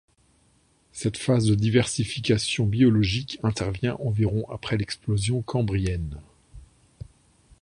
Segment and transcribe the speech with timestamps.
[0.93, 6.19] Cette phase de diversification biologique intervient environ après l’explosion cambrienne.